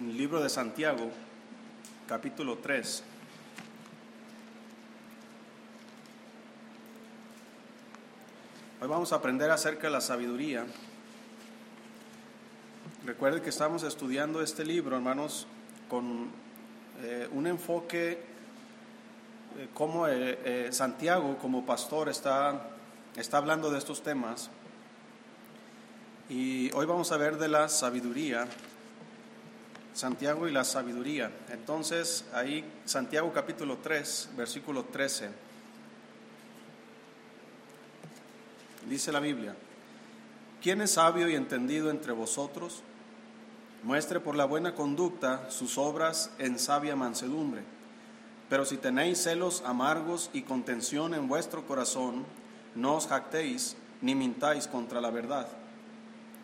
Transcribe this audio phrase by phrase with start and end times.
[0.00, 1.10] en el libro de Santiago,
[2.08, 3.04] capítulo 3.
[8.80, 10.64] Hoy vamos a aprender acerca de la sabiduría.
[13.04, 15.46] Recuerden que estamos estudiando este libro, hermanos,
[15.90, 16.30] con
[17.02, 18.12] eh, un enfoque
[19.58, 22.70] eh, como eh, Santiago, como pastor, está,
[23.16, 24.50] está hablando de estos temas.
[26.30, 28.46] Y hoy vamos a ver de la sabiduría,
[29.94, 31.30] Santiago y la sabiduría.
[31.50, 35.30] Entonces, ahí Santiago capítulo 3, versículo 13.
[38.88, 39.54] Dice la Biblia,
[40.62, 42.82] ¿quién es sabio y entendido entre vosotros?
[43.82, 47.62] Muestre por la buena conducta sus obras en sabia mansedumbre.
[48.48, 52.24] Pero si tenéis celos amargos y contención en vuestro corazón,
[52.74, 55.59] no os jactéis ni mintáis contra la verdad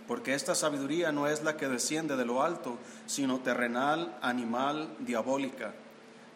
[0.06, 5.74] porque esta sabiduría no es la que desciende de lo alto, sino terrenal, animal, diabólica.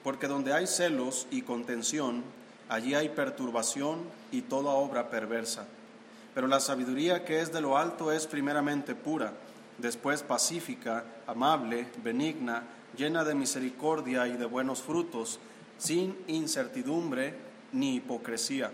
[0.02, 2.24] Porque donde hay celos y contención,
[2.68, 4.00] allí hay perturbación
[4.32, 5.66] y toda obra perversa.
[6.34, 9.32] Pero la sabiduría que es de lo alto es primeramente pura,
[9.78, 12.64] después pacífica, amable, benigna,
[12.96, 15.38] llena de misericordia y de buenos frutos,
[15.78, 17.34] sin incertidumbre
[17.72, 18.70] ni hipocresía.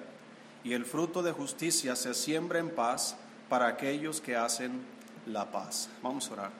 [0.64, 3.16] Y el fruto de justicia se siembra en paz
[3.48, 4.82] para aquellos que hacen
[5.26, 5.88] la paz.
[6.02, 6.50] Vamos a orar.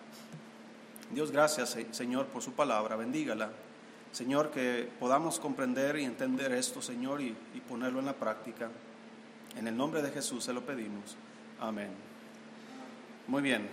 [1.13, 2.97] Dios, gracias, Señor, por su palabra.
[2.97, 3.51] Bendígala.
[4.13, 8.71] Señor, que podamos comprender y entender esto, Señor, y, y ponerlo en la práctica.
[9.57, 11.17] En el nombre de Jesús se lo pedimos.
[11.61, 11.91] Amén.
[13.27, 13.69] Muy bien.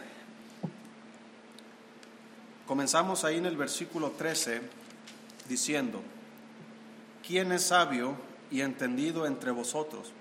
[2.68, 4.62] Comenzamos ahí en el versículo 13
[5.50, 6.02] diciendo,
[7.26, 8.16] ¿quién es sabio
[8.50, 10.14] y entendido entre vosotros?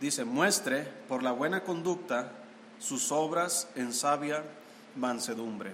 [0.00, 2.32] Dice, muestre por la buena conducta
[2.78, 4.44] sus obras en sabia
[4.96, 5.72] mansedumbre.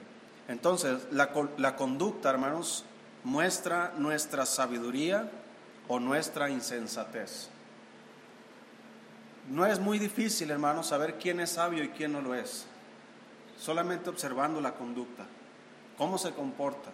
[0.48, 2.84] Entonces, la, la conducta, hermanos,
[3.22, 5.30] muestra nuestra sabiduría
[5.88, 7.48] o nuestra insensatez.
[9.50, 12.66] No es muy difícil, hermanos, saber quién es sabio y quién no lo es.
[13.58, 15.26] Solamente observando la conducta,
[15.96, 16.90] cómo se comporta,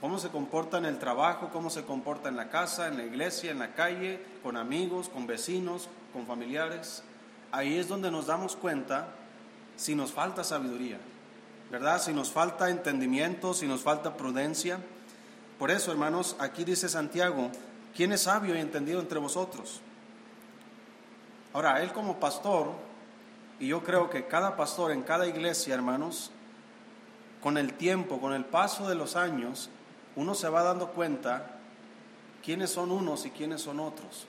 [0.00, 3.50] cómo se comporta en el trabajo, cómo se comporta en la casa, en la iglesia,
[3.50, 7.02] en la calle, con amigos, con vecinos, con familiares.
[7.52, 9.08] Ahí es donde nos damos cuenta
[9.76, 10.98] si nos falta sabiduría,
[11.70, 12.00] ¿verdad?
[12.00, 14.78] Si nos falta entendimiento, si nos falta prudencia.
[15.58, 17.50] Por eso, hermanos, aquí dice Santiago,
[17.94, 19.80] ¿quién es sabio y entendido entre vosotros?
[21.52, 22.72] Ahora, él como pastor,
[23.58, 26.30] y yo creo que cada pastor en cada iglesia, hermanos,
[27.42, 29.68] con el tiempo, con el paso de los años,
[30.16, 31.58] uno se va dando cuenta
[32.42, 34.26] quiénes son unos y quiénes son otros,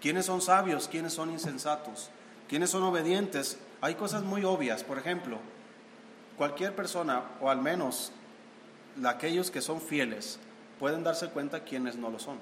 [0.00, 2.10] quiénes son sabios, quiénes son insensatos,
[2.48, 3.58] quiénes son obedientes.
[3.80, 5.38] Hay cosas muy obvias, por ejemplo,
[6.36, 8.12] cualquier persona, o al menos
[9.04, 10.38] aquellos que son fieles,
[10.78, 12.38] pueden darse cuenta quiénes no lo son.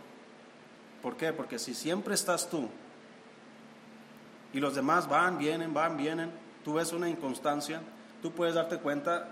[1.03, 1.33] ¿Por qué?
[1.33, 2.69] Porque si siempre estás tú
[4.53, 6.31] y los demás van, vienen, van, vienen,
[6.65, 7.81] tú ves una inconstancia,
[8.23, 9.29] tú puedes darte cuenta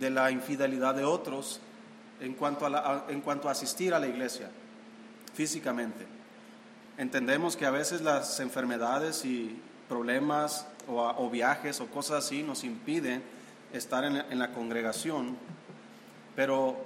[0.00, 1.60] de la infidelidad de otros
[2.20, 4.50] en cuanto a, en cuanto a asistir a la iglesia
[5.34, 6.06] físicamente.
[6.98, 13.22] Entendemos que a veces las enfermedades y problemas o, viajes o cosas así nos impiden
[13.72, 15.36] estar en la congregación,
[16.34, 16.76] pero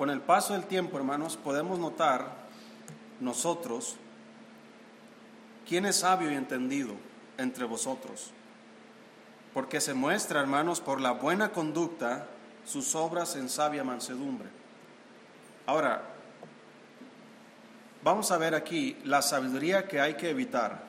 [0.00, 2.26] con el paso del tiempo, hermanos, podemos notar
[3.20, 3.96] nosotros
[5.68, 6.94] quién es sabio y entendido
[7.36, 8.30] entre vosotros,
[9.52, 12.26] porque se muestra, hermanos, por la buena conducta
[12.64, 14.48] sus obras en sabia mansedumbre.
[15.66, 16.02] Ahora,
[18.02, 20.82] vamos a ver aquí la sabiduría que hay que evitar.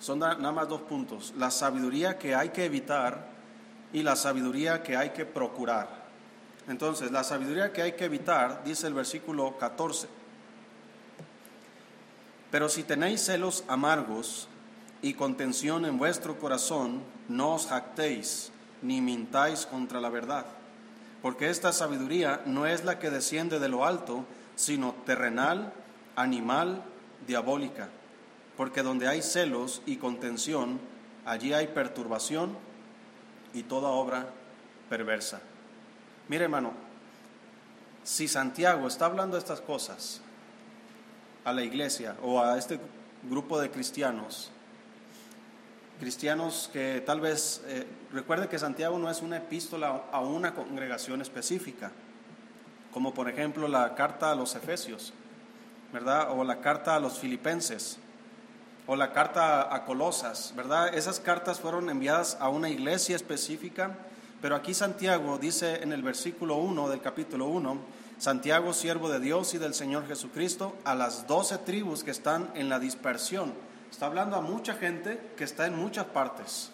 [0.00, 1.32] Son nada más dos puntos.
[1.36, 3.26] La sabiduría que hay que evitar
[3.92, 5.88] y la sabiduría que hay que procurar.
[6.68, 10.08] Entonces, la sabiduría que hay que evitar, dice el versículo 14.
[12.50, 14.48] Pero si tenéis celos amargos
[15.00, 20.44] y contención en vuestro corazón, no os jactéis ni mintáis contra la verdad
[21.22, 24.24] porque esta sabiduría no es la que desciende de lo alto,
[24.56, 25.72] sino terrenal,
[26.16, 26.82] animal,
[27.26, 27.88] diabólica.
[28.56, 30.80] Porque donde hay celos y contención,
[31.24, 32.56] allí hay perturbación
[33.54, 34.26] y toda obra
[34.90, 35.40] perversa.
[36.28, 36.72] Mire hermano,
[38.04, 40.20] si Santiago está hablando estas cosas
[41.44, 42.80] a la iglesia o a este
[43.28, 44.51] grupo de cristianos,
[46.02, 51.22] cristianos que tal vez, eh, recuerde que Santiago no es una epístola a una congregación
[51.22, 51.92] específica,
[52.90, 55.12] como por ejemplo la carta a los Efesios,
[55.92, 56.36] ¿verdad?
[56.36, 57.98] O la carta a los Filipenses.
[58.84, 60.92] o la carta a Colosas, ¿verdad?
[60.92, 63.96] Esas cartas fueron enviadas a una iglesia específica,
[64.40, 67.78] pero aquí Santiago dice en el versículo 1 del capítulo 1,
[68.18, 72.68] Santiago, siervo de Dios y del Señor Jesucristo, a las doce tribus que están en
[72.68, 73.54] la dispersión.
[73.92, 76.70] Está hablando a mucha gente que está en muchas partes.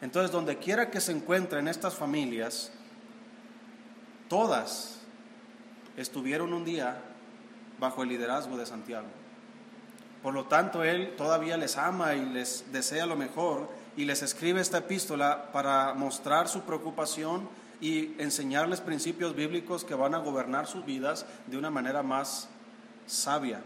[0.00, 2.72] Entonces, donde quiera que se encuentren estas familias,
[4.26, 5.00] todas
[5.98, 6.96] estuvieron un día
[7.78, 9.06] bajo el liderazgo de Santiago.
[10.22, 14.62] Por lo tanto, Él todavía les ama y les desea lo mejor y les escribe
[14.62, 17.50] esta epístola para mostrar su preocupación
[17.82, 22.48] y enseñarles principios bíblicos que van a gobernar sus vidas de una manera más
[23.06, 23.62] sabia.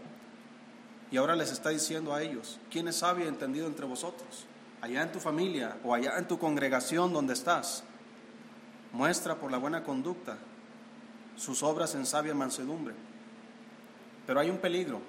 [1.11, 4.45] Y ahora les está diciendo a ellos, ¿quién es sabio y entendido entre vosotros?
[4.81, 7.83] Allá en tu familia o allá en tu congregación donde estás.
[8.91, 10.37] Muestra por la buena conducta
[11.35, 12.95] sus obras en sabia mansedumbre.
[14.25, 15.01] Pero hay un peligro,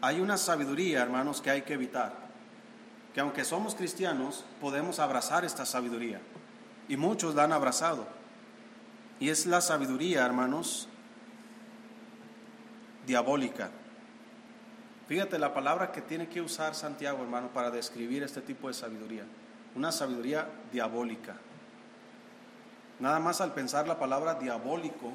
[0.00, 2.12] hay una sabiduría, hermanos, que hay que evitar.
[3.14, 6.20] Que aunque somos cristianos, podemos abrazar esta sabiduría.
[6.88, 8.06] Y muchos la han abrazado.
[9.20, 10.88] Y es la sabiduría, hermanos,
[13.06, 13.70] diabólica.
[15.08, 19.24] Fíjate la palabra que tiene que usar Santiago, hermano, para describir este tipo de sabiduría.
[19.74, 21.34] Una sabiduría diabólica.
[23.00, 25.14] Nada más al pensar la palabra diabólico,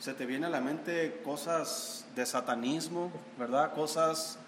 [0.00, 3.74] se te viene a la mente cosas de satanismo, ¿verdad?
[3.74, 4.40] Cosas,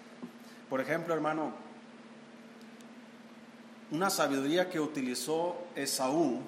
[0.69, 1.53] por ejemplo, hermano,
[3.91, 6.41] una sabiduría que utilizó Esaú,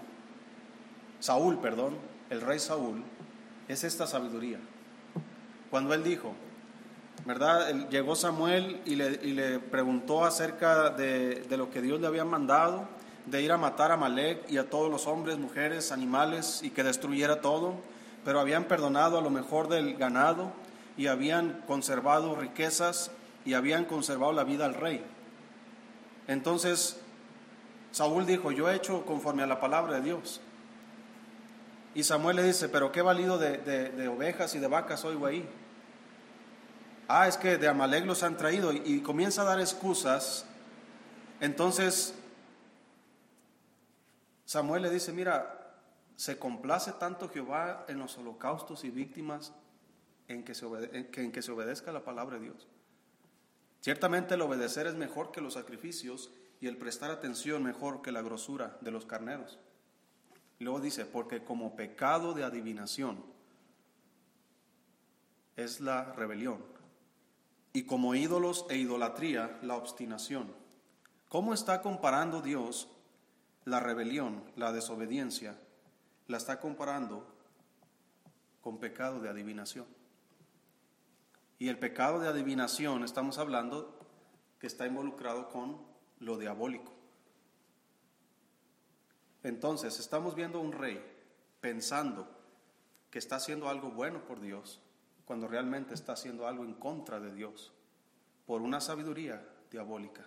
[1.22, 1.98] Saúl, perdón,
[2.30, 3.04] el rey Saúl,
[3.70, 4.60] es esta sabiduría.
[5.70, 6.34] Cuando él dijo,
[7.26, 7.90] ¿verdad?
[7.90, 12.88] Llegó Samuel y le, preguntó acerca de, de, lo que Dios le había mandado,
[13.26, 16.84] de ir a matar a Malek y a todos los hombres, mujeres, animales y que
[16.84, 17.76] destruyera todo
[18.24, 20.52] pero habían perdonado a lo mejor del ganado
[20.98, 23.12] y habían conservado riquezas
[23.46, 25.04] y habían conservado la vida al rey.
[26.28, 27.00] Entonces
[27.92, 30.42] Saúl dijo, yo he hecho conforme a la palabra de Dios.
[31.96, 35.48] Y Samuel le dice, pero qué valido de, ovejas y de vacas oigo ahí.
[37.16, 40.48] Ah, es que de Amalek los han traído y, comienza a dar excusas.
[41.40, 42.16] Entonces
[44.46, 45.78] Samuel le dice, mira,
[46.16, 49.54] se complace tanto Jehová en los holocaustos y víctimas
[50.28, 50.66] en que, se
[51.04, 52.68] en que se obedezca la palabra de Dios.
[53.82, 56.32] Ciertamente el obedecer es mejor que los sacrificios
[56.62, 59.60] y el prestar atención mejor que la grosura de los carneros.
[60.58, 63.24] Luego dice, porque como pecado de adivinación
[65.56, 66.74] es la rebelión
[67.74, 70.54] y como ídolos e idolatría la obstinación.
[71.28, 72.88] ¿Cómo está comparando Dios
[73.66, 75.58] la rebelión, la desobediencia
[76.28, 77.28] la está comparando
[78.62, 79.86] con pecado de adivinación.
[81.60, 84.00] Y el pecado de adivinación estamos hablando
[84.60, 85.82] que está involucrado con
[86.20, 86.92] lo diabólico.
[89.44, 91.04] Entonces, estamos viendo a un rey
[91.60, 92.28] pensando
[93.10, 94.80] que está haciendo algo bueno por Dios,
[95.26, 97.72] cuando realmente está haciendo algo en contra de Dios,
[98.46, 100.24] por una sabiduría diabólica.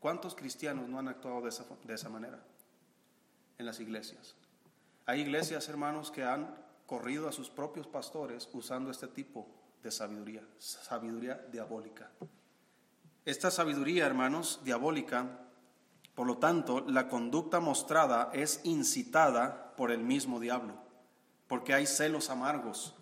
[0.00, 2.42] ¿Cuántos cristianos no han actuado de esa, de esa manera
[3.58, 4.34] en las iglesias?
[5.06, 6.56] Hay iglesias, hermanos, que han
[6.86, 9.46] corrido a sus propios pastores usando este tipo
[9.82, 12.10] de sabiduría, sabiduría diabólica.
[13.24, 15.42] Esta sabiduría, hermanos, diabólica,
[16.14, 20.74] por lo tanto, la conducta mostrada es incitada por el mismo diablo,
[21.48, 22.94] porque hay celos amargos,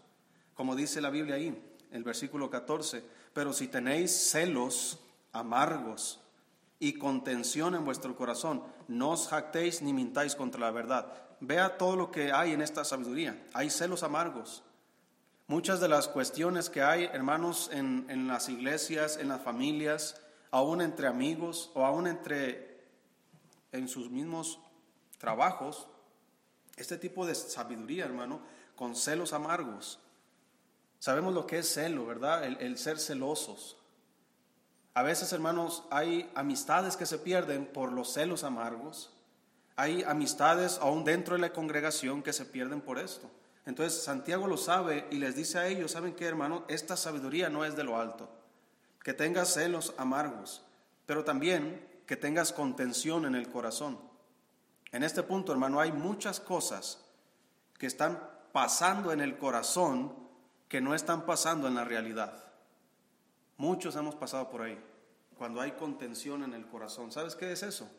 [0.60, 1.58] como dice la Biblia ahí,
[1.90, 3.02] el versículo 14,
[3.32, 4.98] pero si tenéis celos
[5.32, 6.20] amargos
[6.78, 11.96] y contención en vuestro corazón, no os jactéis ni mintáis contra la verdad vea todo
[11.96, 13.42] lo que hay en esta sabiduría.
[13.54, 14.62] Hay celos amargos.
[15.46, 21.08] Muchas de las cuestiones que hay, hermanos, en, las iglesias, en las familias, aún entre
[21.08, 22.84] amigos o aún entre
[23.72, 24.60] en sus mismos
[25.18, 25.88] trabajos,
[26.76, 28.40] este tipo de sabiduría, hermano,
[28.76, 29.98] con celos amargos.
[31.00, 32.44] Sabemos lo que es celo, ¿verdad?
[32.44, 33.78] El, ser celosos.
[34.92, 39.10] A veces, hermanos, hay amistades que se pierden por los celos amargos.
[39.76, 43.30] Hay amistades aún dentro de la congregación que se pierden por esto.
[43.64, 46.64] Entonces Santiago lo sabe y les dice a ellos, ¿saben qué hermano?
[46.68, 48.28] Esta sabiduría no es de lo alto.
[49.02, 50.62] Que tengas celos amargos,
[51.06, 53.98] pero también que tengas contención en el corazón.
[54.92, 57.02] En este punto, hermano, hay muchas cosas
[57.78, 58.20] que están
[58.52, 60.20] pasando en el corazón
[60.70, 62.32] que no están pasando en la realidad.
[63.56, 64.80] Muchos hemos pasado por ahí,
[65.36, 67.10] cuando hay contención en el corazón.
[67.10, 67.90] ¿Sabes qué es eso?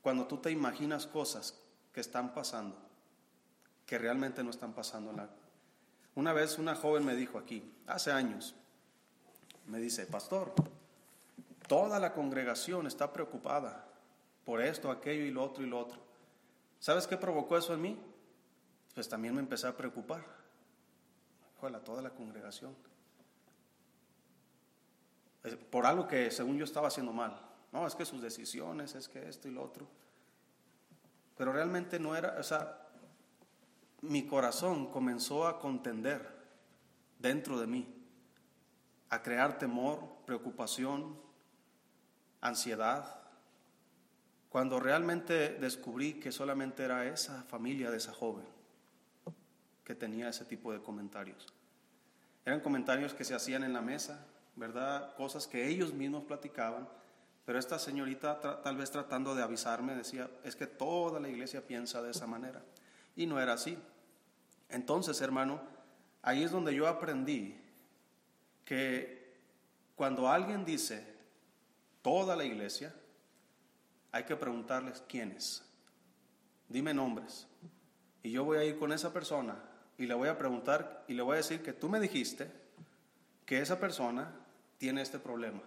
[0.00, 1.58] Cuando tú te imaginas cosas
[1.92, 2.78] que están pasando,
[3.84, 5.12] que realmente no están pasando.
[6.14, 8.54] Una vez una joven me dijo aquí, hace años,
[9.66, 10.54] me dice, pastor,
[11.66, 13.88] toda la congregación está preocupada
[14.44, 15.98] por esto, aquello y lo otro y lo otro.
[16.78, 18.00] ¿Sabes qué provocó eso en mí?
[18.94, 20.41] Pues también me empecé a preocupar.
[21.62, 22.74] Ojalá, toda la congregación.
[25.70, 27.40] Por algo que según yo estaba haciendo mal.
[27.70, 29.86] No, es que sus decisiones, es que esto y lo otro.
[31.36, 32.88] Pero realmente no era, o sea,
[34.00, 36.28] mi corazón comenzó a contender
[37.20, 37.86] dentro de mí,
[39.10, 41.16] a crear temor, preocupación,
[42.40, 43.20] ansiedad,
[44.48, 48.61] cuando realmente descubrí que solamente era esa familia de esa joven
[49.84, 51.46] que tenía ese tipo de comentarios.
[52.44, 55.14] Eran comentarios que se hacían en la mesa, ¿verdad?
[55.16, 56.88] Cosas que ellos mismos platicaban,
[57.44, 62.02] pero esta señorita tal vez tratando de avisarme decía, es que toda la iglesia piensa
[62.02, 62.62] de esa manera.
[63.16, 63.76] Y no era así.
[64.68, 65.60] Entonces, hermano,
[66.22, 67.60] ahí es donde yo aprendí
[68.64, 69.36] que
[69.96, 71.04] cuando alguien dice
[72.00, 72.94] toda la iglesia,
[74.12, 75.64] hay que preguntarles quiénes.
[76.68, 77.46] Dime nombres.
[78.22, 81.22] Y yo voy a ir con esa persona y le voy a preguntar y le
[81.22, 82.50] voy a decir que tú me dijiste
[83.46, 84.32] que esa persona
[84.78, 85.62] tiene este problema.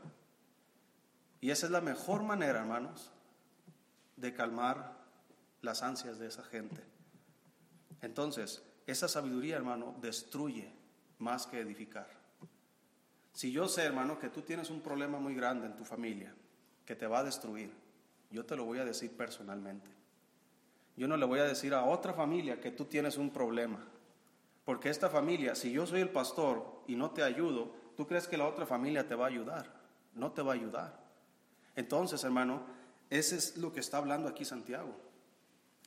[1.41, 3.11] Y esa es la mejor manera, hermanos,
[4.15, 4.97] de calmar
[5.61, 6.81] las ansias de esa gente.
[8.01, 10.71] Entonces, esa sabiduría, hermano, destruye
[11.19, 12.07] más que edificar.
[13.33, 16.33] Si yo sé, hermano, que tú tienes un problema muy grande en tu familia,
[16.85, 17.71] que te va a destruir,
[18.31, 19.89] yo te lo voy a decir personalmente.
[20.95, 23.85] Yo no le voy a decir a otra familia que tú tienes un problema.
[24.65, 28.37] Porque esta familia, si yo soy el pastor y no te ayudo, tú crees que
[28.37, 29.71] la otra familia te va a ayudar.
[30.13, 30.99] No te va a ayudar.
[31.75, 32.63] Entonces, hermano,
[33.09, 34.95] ese es lo que está hablando aquí Santiago.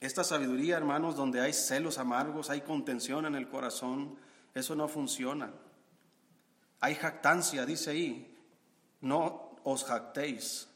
[0.00, 4.16] Esta sabiduría, hermanos, donde hay celos amargos, hay contención en el corazón,
[4.54, 5.52] eso no funciona.
[6.80, 8.38] Hay jactancia, dice ahí,
[9.00, 10.68] no os jactéis.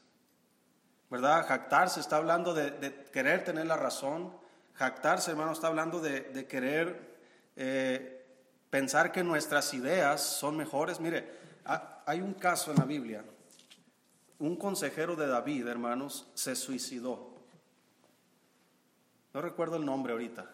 [1.09, 1.47] ¿Verdad?
[1.47, 4.35] Jactarse está hablando de, querer tener la razón.
[4.73, 7.12] Jactarse, hermano, está hablando de, querer
[7.55, 8.25] eh,
[8.69, 10.99] pensar que nuestras ideas son mejores.
[10.99, 11.29] Mire,
[12.05, 13.23] hay un caso en la Biblia.
[14.39, 17.33] Un consejero de David, hermanos, se suicidó.
[19.33, 20.49] No recuerdo el nombre ahorita.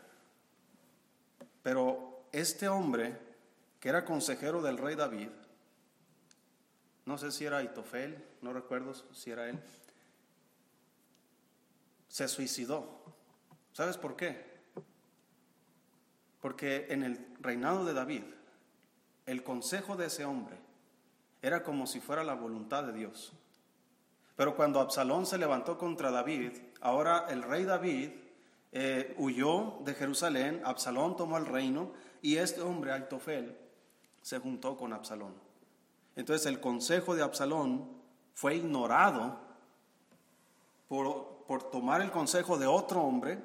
[1.63, 3.17] Pero este hombre,
[3.79, 5.29] que era consejero del rey David,
[7.05, 9.59] no sé si era Itofel, no recuerdo si era él,
[12.07, 13.03] se suicidó.
[13.73, 14.48] ¿Sabes por qué?
[16.41, 18.23] Porque en el reinado de David,
[19.25, 20.57] el consejo de ese hombre
[21.41, 23.33] era como si fuera la voluntad de Dios.
[24.35, 28.11] Pero cuando Absalón se levantó contra David, ahora el rey David
[28.71, 31.91] eh, huyó de Jerusalén, Absalón tomó el reino
[32.21, 33.57] y este hombre, Altofel,
[34.21, 35.33] se juntó con Absalón.
[36.15, 37.89] Entonces el consejo de Absalón
[38.33, 39.39] fue ignorado
[40.87, 43.39] por, por tomar el consejo de otro hombre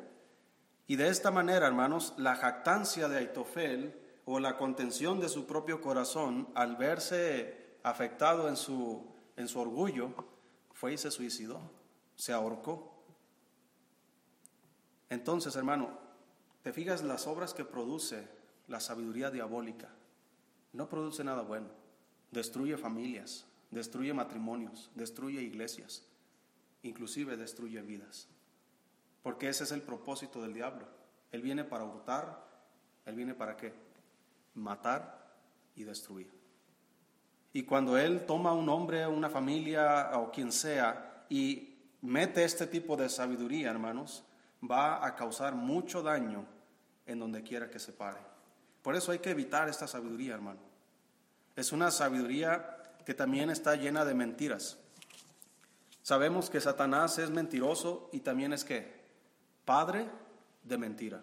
[0.86, 5.80] y de esta manera, hermanos, la jactancia de Aitofel o la contención de su propio
[5.80, 10.12] corazón al verse afectado en su, en su orgullo,
[10.72, 11.60] fue y se suicidó,
[12.16, 12.92] se ahorcó.
[15.08, 15.98] Entonces, hermano,
[16.62, 18.26] te fijas las obras que produce
[18.68, 19.88] la sabiduría diabólica.
[20.72, 21.68] No produce nada bueno.
[22.30, 26.02] Destruye familias, destruye matrimonios, destruye iglesias,
[26.82, 28.28] inclusive destruye vidas.
[29.24, 30.86] Porque ese es el propósito del diablo.
[31.32, 32.44] Él viene para hurtar,
[33.06, 33.72] él viene para qué?
[34.54, 35.32] Matar
[35.74, 36.30] y destruir.
[37.54, 42.98] Y cuando él toma un hombre, una familia o quien sea y mete este tipo
[42.98, 44.24] de sabiduría, hermanos,
[44.62, 46.44] va a causar mucho daño
[47.06, 48.20] en donde quiera que se pare.
[48.82, 50.60] Por eso hay que evitar esta sabiduría, hermano.
[51.56, 52.76] Es una sabiduría
[53.06, 54.76] que también está llena de mentiras.
[56.02, 59.03] Sabemos que Satanás es mentiroso y también es que
[59.64, 60.08] padre
[60.62, 61.22] de mentira.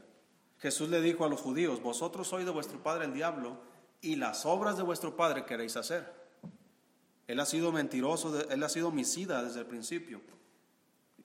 [0.60, 3.58] Jesús le dijo a los judíos, vosotros sois de vuestro padre el diablo
[4.02, 6.22] y las obras de vuestro padre queréis hacer.
[7.28, 10.22] Él ha sido mentiroso, él ha sido homicida desde el principio.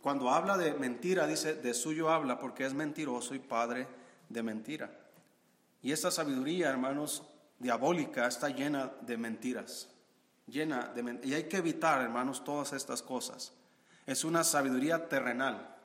[0.01, 3.89] Cuando habla de mentira, dice, de suyo habla porque es mentiroso y padre
[4.29, 4.91] de mentira.
[5.83, 7.23] Y esta sabiduría, hermanos,
[7.59, 9.89] diabólica está llena de mentiras.
[10.47, 13.53] Llena de y hay que evitar, hermanos, todas estas cosas.
[14.07, 15.76] Es una sabiduría terrenal.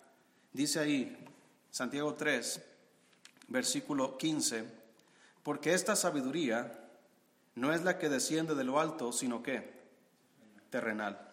[0.54, 1.18] Dice ahí,
[1.70, 2.62] Santiago 3,
[3.48, 4.66] versículo 15,
[5.44, 6.90] porque esta sabiduría
[7.56, 9.72] no es la que desciende de lo alto, sino que
[10.70, 11.30] terrenal.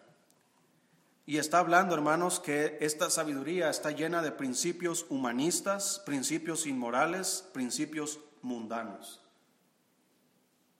[1.25, 8.19] Y está hablando, hermanos, que esta sabiduría está llena de principios humanistas, principios inmorales, principios
[8.41, 9.21] mundanos.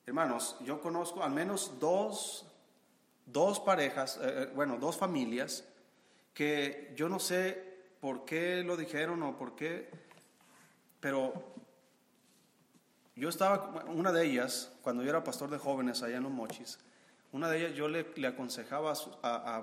[0.06, 2.46] Hermanos, yo conozco al menos dos,
[3.26, 5.62] dos parejas, eh, eh, bueno, dos familias
[6.34, 7.69] que yo no sé
[8.00, 9.90] por qué lo dijeron o por qué,
[11.00, 11.54] pero
[13.14, 16.78] yo estaba, una de ellas, cuando yo era pastor de jóvenes allá en los Mochis,
[17.32, 18.94] una de ellas yo le, aconsejaba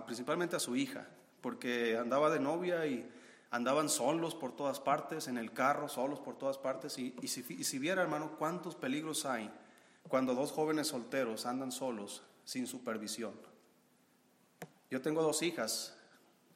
[0.05, 1.07] principalmente a su hija,
[1.41, 3.09] porque andaba de novia y
[3.49, 7.63] andaban solos por todas partes, en el carro, solos por todas partes, y, si, y
[7.63, 9.51] si viera, hermano, cuántos peligros hay
[10.07, 13.33] cuando dos jóvenes solteros andan solos sin supervisión.
[14.89, 15.97] Yo tengo dos hijas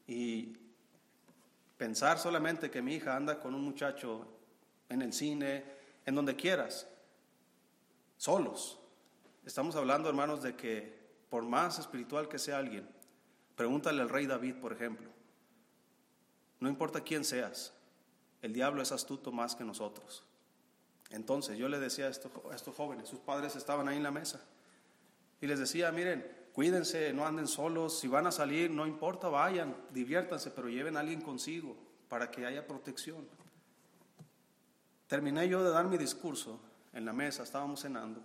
[0.08, 0.58] y
[1.82, 4.28] pensar solamente que mi hija anda con un muchacho
[4.88, 5.64] en el cine,
[6.06, 6.88] en donde quieras,
[8.18, 8.78] solos.
[9.48, 10.96] Estamos hablando, hermanos, de que
[11.28, 12.88] por más espiritual que sea alguien,
[13.56, 15.10] pregúntale al rey David, por ejemplo,
[16.60, 17.74] no importa quién seas,
[18.44, 20.24] el diablo es astuto más que nosotros.
[21.10, 24.40] Entonces yo le decía a estos, jóvenes, sus padres estaban ahí en la mesa,
[25.42, 29.76] y les decía, miren, cuídense, no anden solos, si van a salir, no importa, vayan,
[29.92, 31.76] diviértanse, pero lleven a alguien consigo
[32.10, 33.28] para que haya protección.
[35.08, 36.60] Terminé yo de dar mi discurso
[36.94, 38.22] en la mesa, estábamos cenando,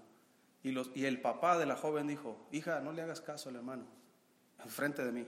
[0.63, 3.57] y, los, y el papá de la joven dijo, hija, no le hagas caso al
[3.57, 3.85] hermano,
[4.63, 5.27] enfrente de mí.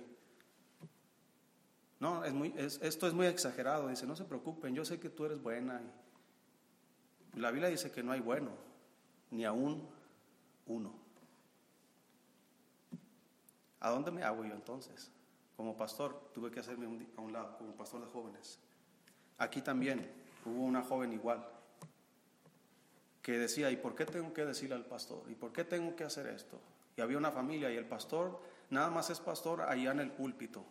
[2.00, 5.24] No, es muy, esto es muy exagerado, dice, no se preocupen, yo sé que tú
[5.24, 5.80] eres buena.
[7.34, 8.50] La Biblia dice que no hay bueno,
[9.30, 9.88] ni aún
[10.66, 11.07] uno.
[13.80, 15.10] ¿A dónde me hago yo entonces?
[15.56, 18.58] Como pastor tuve que hacerme a un lado, como pastor de jóvenes.
[19.38, 20.10] Aquí también
[20.44, 21.46] hubo una joven igual
[23.22, 25.22] que decía, ¿y por qué tengo que decirle al pastor?
[25.28, 26.58] ¿Y por qué tengo que hacer esto?
[26.96, 30.64] Y había una familia y el pastor nada más es pastor allá en el púlpito.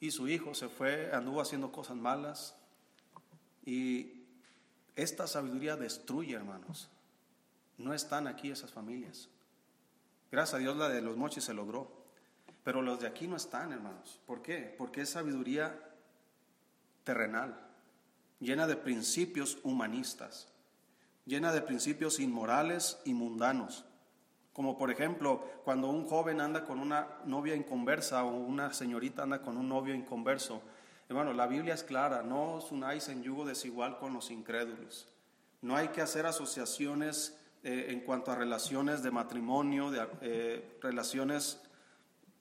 [0.00, 2.56] Y su hijo se fue, anduvo haciendo cosas malas.
[3.64, 4.24] Y
[4.96, 6.88] esta sabiduría destruye, hermanos.
[7.76, 9.28] No están aquí esas familias.
[10.30, 11.98] Gracias a Dios la de los mochis se logró.
[12.64, 14.20] Pero los de aquí no están, hermanos.
[14.26, 14.74] ¿Por qué?
[14.76, 15.78] Porque es sabiduría
[17.02, 17.58] terrenal,
[18.40, 20.48] llena de principios humanistas,
[21.24, 23.86] llena de principios inmorales y mundanos.
[24.52, 29.40] Como por ejemplo, cuando un joven anda con una novia inconversa o una señorita anda
[29.40, 30.60] con un novio inconverso.
[31.08, 35.08] Hermano, la Biblia es clara, no os unáis en yugo desigual con los incrédulos.
[35.62, 41.60] No hay que hacer asociaciones eh, en cuanto a relaciones de matrimonio, de eh, relaciones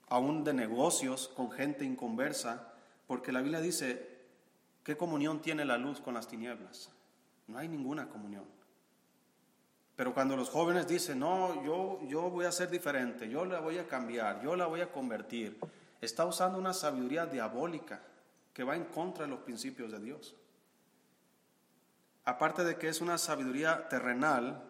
[0.09, 2.73] aún de negocios con gente inconversa,
[3.07, 4.25] porque la Biblia dice,
[4.83, 6.89] ¿qué comunión tiene la luz con las tinieblas?
[7.47, 8.45] No hay ninguna comunión.
[9.95, 13.79] Pero cuando los jóvenes dicen, no, yo, yo voy a ser diferente, yo la voy
[13.79, 15.57] a cambiar, yo la voy a convertir,
[15.99, 18.01] está usando una sabiduría diabólica
[18.53, 20.35] que va en contra de los principios de Dios.
[22.25, 24.61] Aparte de que es una sabiduría terrenal,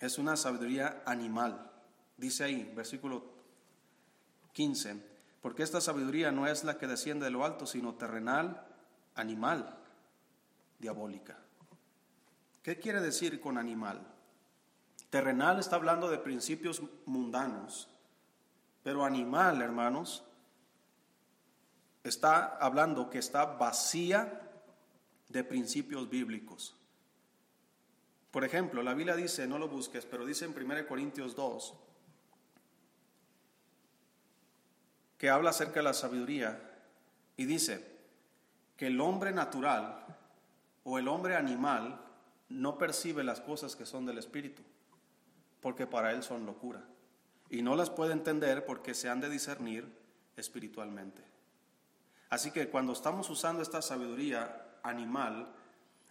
[0.00, 1.70] es una sabiduría animal.
[2.16, 3.22] Dice ahí, versículo
[4.52, 4.96] 15,
[5.42, 8.66] porque esta sabiduría no es la que desciende de lo alto, sino terrenal,
[9.14, 9.78] animal,
[10.78, 11.38] diabólica.
[12.62, 14.06] ¿Qué quiere decir con animal?
[15.10, 17.88] Terrenal está hablando de principios mundanos,
[18.82, 20.24] pero animal, hermanos,
[22.04, 24.40] está hablando que está vacía
[25.28, 26.79] de principios bíblicos.
[28.30, 31.74] Por ejemplo, la Biblia dice, no lo busques, pero dice en 1 Corintios 2,
[35.18, 36.60] que habla acerca de la sabiduría
[37.36, 37.84] y dice
[38.76, 40.06] que el hombre natural
[40.84, 42.00] o el hombre animal
[42.48, 44.62] no percibe las cosas que son del Espíritu,
[45.60, 46.82] porque para él son locura.
[47.50, 49.92] Y no las puede entender porque se han de discernir
[50.36, 51.22] espiritualmente.
[52.30, 55.52] Así que cuando estamos usando esta sabiduría animal,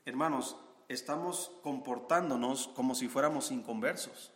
[0.05, 0.57] hermanos,
[0.89, 4.33] estamos comportándonos como si fuéramos inconversos,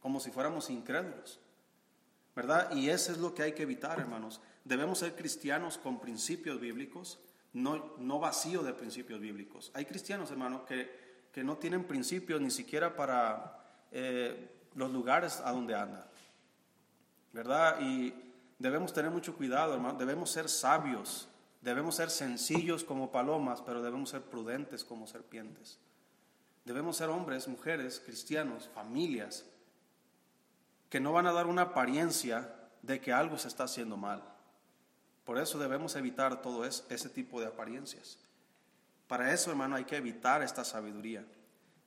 [0.00, 1.40] como si fuéramos incrédulos.
[2.36, 2.74] ¿Verdad?
[2.74, 4.40] Y eso es lo que hay que evitar, hermanos.
[4.64, 7.18] Debemos ser cristianos con principios bíblicos,
[7.52, 9.70] no, no vacío de principios bíblicos.
[9.74, 15.52] Hay cristianos, hermanos, que, que no tienen principios ni siquiera para eh, los lugares a
[15.52, 16.04] donde andan.
[17.32, 17.78] ¿Verdad?
[17.80, 18.12] Y
[18.58, 19.96] debemos tener mucho cuidado, hermano.
[19.96, 21.28] Debemos ser sabios,
[21.62, 25.78] debemos ser sencillos como palomas, pero debemos ser prudentes como serpientes.
[26.64, 29.44] Debemos ser hombres, mujeres, cristianos, familias,
[30.88, 34.22] que no van a dar una apariencia de que algo se está haciendo mal.
[35.24, 38.18] Por eso debemos evitar todo ese tipo de apariencias.
[39.08, 41.24] Para eso, hermano, hay que evitar esta sabiduría.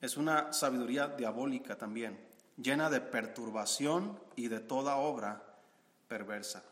[0.01, 2.19] Es una sabiduría diabólica también,
[2.57, 5.43] llena de perturbación y de toda obra
[6.07, 6.63] perversa.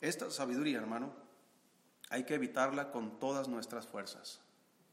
[0.00, 1.12] Esta sabiduría, hermano,
[2.10, 4.40] hay que evitarla con todas nuestras fuerzas,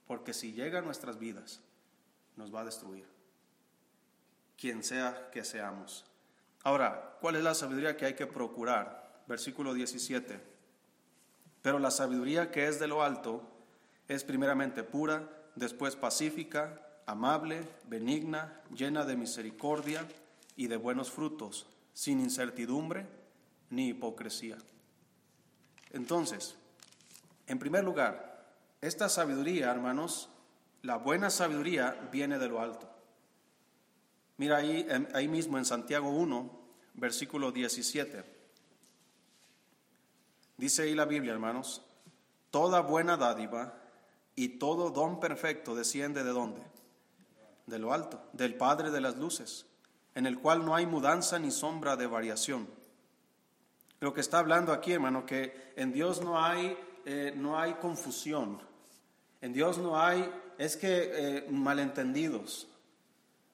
[0.07, 1.61] porque si llega a nuestras vidas,
[2.39, 3.05] nos va a destruir,
[4.57, 6.05] quien sea que seamos.
[6.63, 9.23] Ahora, ¿cuál es la sabiduría que hay que procurar?
[9.27, 10.41] Versículo 17.
[11.61, 13.43] Pero la sabiduría que es de lo alto
[14.07, 20.07] es primeramente pura, después pacífica, amable, benigna, llena de misericordia
[20.55, 23.05] y de buenos frutos, sin incertidumbre
[23.69, 24.57] ni hipocresía.
[25.91, 26.55] Entonces,
[27.47, 30.29] en primer lugar, esta sabiduría, hermanos,
[30.81, 32.89] la buena sabiduría viene de lo alto.
[34.37, 36.49] Mira ahí, ahí mismo en Santiago 1,
[36.93, 38.23] versículo 17.
[40.57, 41.81] Dice ahí la Biblia, hermanos,
[42.51, 43.79] toda buena dádiva
[44.35, 46.61] y todo don perfecto desciende de dónde?
[47.65, 49.65] De lo alto, del Padre de las Luces,
[50.15, 52.67] en el cual no hay mudanza ni sombra de variación.
[53.99, 58.61] Lo que está hablando aquí, hermano, que en Dios no hay, eh, no hay confusión,
[59.41, 62.67] en Dios no hay, es que eh, malentendidos,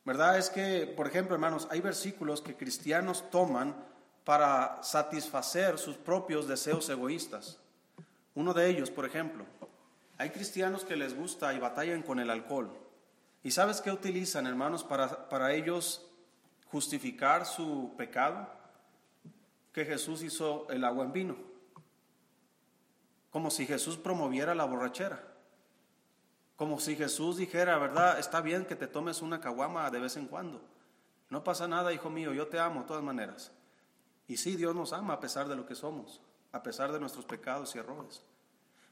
[0.04, 0.40] ¿verdad?
[0.40, 3.76] Es que, por ejemplo, hermanos, hay versículos que cristianos toman
[4.24, 7.60] para satisfacer sus propios deseos egoístas.
[8.34, 9.46] Uno de ellos, por ejemplo,
[10.18, 12.76] hay cristianos que les gusta y batallan con el alcohol.
[13.44, 16.10] ¿Y sabes qué utilizan, hermanos, para, para ellos
[16.72, 18.50] justificar su pecado?
[19.72, 21.36] Que Jesús hizo el agua en vino.
[23.30, 25.35] Como si Jesús promoviera la borrachera.
[26.56, 28.20] Como si Jesús dijera, ¿verdad?
[28.20, 30.62] Está bien que te tomes una caguama de vez en cuando.
[31.30, 33.52] No pasa nada, hijo mío, yo te amo de todas maneras.
[34.28, 37.26] Y sí, Dios nos ama a pesar de lo que somos, a pesar de nuestros
[37.26, 38.24] pecados y errores.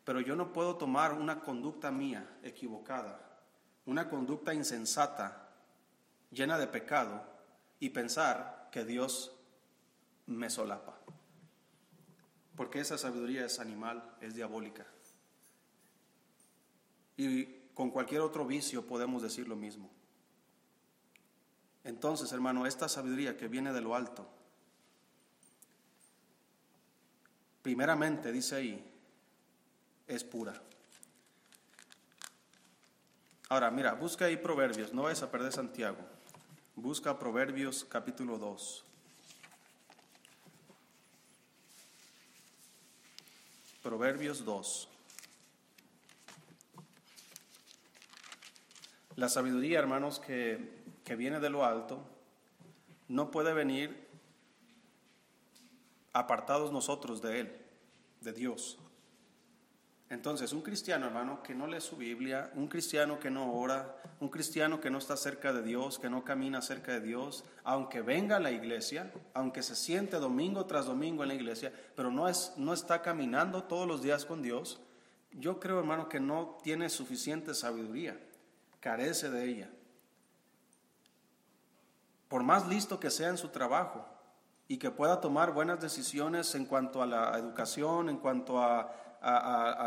[0.03, 3.19] Pero yo no puedo tomar una conducta mía equivocada,
[3.85, 5.49] una conducta insensata,
[6.31, 7.23] llena de pecado,
[7.79, 9.35] y pensar que Dios
[10.25, 10.97] me solapa.
[12.55, 14.85] Porque esa sabiduría es animal, es diabólica.
[17.17, 19.89] Y con cualquier otro vicio podemos decir lo mismo.
[21.83, 24.27] Entonces, hermano, esta sabiduría que viene de lo alto,
[27.61, 28.91] primeramente, dice ahí,
[30.07, 30.61] es pura.
[33.49, 35.99] Ahora, mira, busca ahí Proverbios, no vayas a perder Santiago.
[36.75, 38.83] Busca Proverbios capítulo 2.
[43.83, 44.87] Proverbios 2.
[49.15, 52.03] La sabiduría, hermanos, que, que viene de lo alto,
[53.07, 54.07] no puede venir
[56.13, 57.57] apartados nosotros de Él,
[58.21, 58.79] de Dios.
[60.09, 64.29] Entonces, un cristiano, hermano, que no lee su Biblia, un cristiano que no ora, un
[64.29, 68.35] cristiano que no está cerca de Dios, que no camina cerca de Dios, aunque venga
[68.35, 72.53] a la iglesia, aunque se siente domingo tras domingo en la iglesia, pero no, es,
[72.57, 74.81] no está caminando todos los días con Dios,
[75.31, 78.19] yo creo, hermano, que no tiene suficiente sabiduría,
[78.83, 79.69] carece de ella.
[82.27, 84.05] Por más listo que sea en su trabajo,
[84.67, 88.91] y que pueda tomar buenas decisiones en cuanto a la educación, en cuanto a,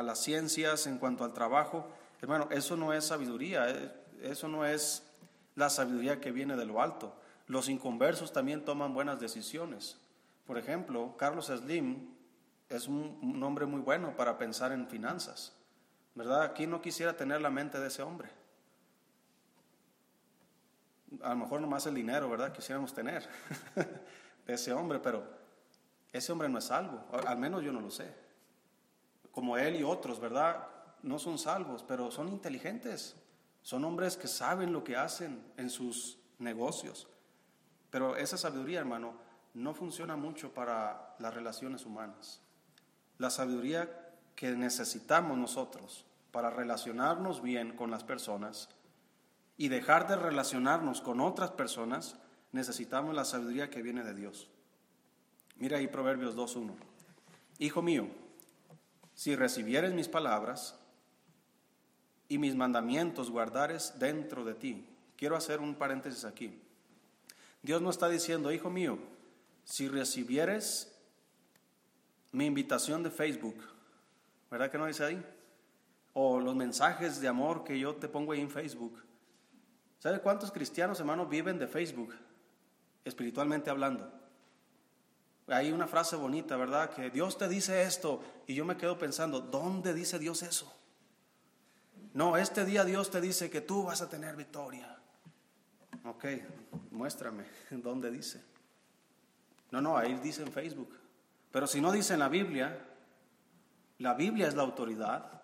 [0.02, 1.88] las ciencias, en cuanto al trabajo.
[2.22, 5.02] Hermano, eso no es sabiduría, eh, eso no es
[5.56, 7.14] la sabiduría que viene de lo alto.
[7.46, 9.98] Los inconversos también toman buenas decisiones.
[10.46, 12.14] Por ejemplo, Carlos Slim
[12.68, 15.52] es un, un hombre muy bueno para pensar en finanzas.
[16.14, 16.42] ¿Verdad?
[16.42, 18.30] Aquí no quisiera tener la mente de ese hombre.
[21.22, 22.52] A lo mejor nomás el dinero, ¿verdad?
[22.52, 23.28] Quisiéramos tener.
[24.46, 25.24] ese hombre, pero
[26.12, 28.12] ese hombre no es salvo, al menos yo no lo sé.
[29.30, 30.66] Como él y otros, ¿verdad?
[31.02, 33.16] No son salvos, pero son inteligentes.
[33.62, 37.08] Son hombres que saben lo que hacen en sus negocios.
[37.90, 39.14] Pero esa sabiduría, hermano,
[39.54, 42.40] no funciona mucho para las relaciones humanas.
[43.18, 48.68] La sabiduría que necesitamos nosotros para relacionarnos bien con las personas
[49.56, 52.16] y dejar de relacionarnos con otras personas
[52.52, 54.48] necesitamos la sabiduría que viene de Dios.
[55.56, 56.74] Mira ahí Proverbios 2.1.
[57.58, 58.08] Hijo mío,
[59.14, 60.78] si recibieres mis palabras
[62.28, 64.86] y mis mandamientos guardares dentro de ti.
[65.16, 66.60] Quiero hacer un paréntesis aquí.
[67.62, 68.98] Dios no está diciendo, hijo mío,
[69.64, 70.92] si recibieres
[72.32, 73.56] mi invitación de Facebook,
[74.50, 75.24] ¿verdad que no dice ahí?
[76.12, 79.02] O los mensajes de amor que yo te pongo ahí en Facebook.
[80.06, 82.14] ¿Sabe cuántos cristianos, hermanos, viven de Facebook?
[83.04, 84.08] espiritualmente hablando.
[85.48, 86.90] Hay una frase bonita, ¿verdad?
[86.90, 90.72] Que Dios te dice esto y yo me quedo pensando, ¿dónde dice Dios eso?
[92.14, 94.96] No, este día Dios te dice que tú vas a tener victoria.
[96.04, 96.24] Ok,
[96.92, 98.40] muéstrame dónde dice.
[99.72, 100.96] No, no, ahí dice en Facebook.
[101.50, 102.78] Pero si no dice en la Biblia,
[103.98, 105.42] la Biblia es la autoridad